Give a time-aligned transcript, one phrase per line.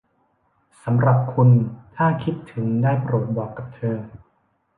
[0.83, 1.49] สำหรับคุณ
[1.95, 3.97] ถ้าคิดถึงได้โปรดบอกกับเธอ